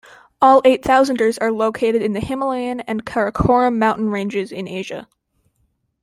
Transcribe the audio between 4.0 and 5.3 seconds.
ranges in Asia.